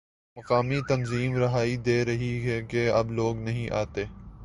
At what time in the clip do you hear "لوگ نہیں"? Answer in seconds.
3.11-3.69